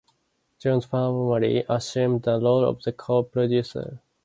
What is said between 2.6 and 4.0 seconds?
of a co-producer.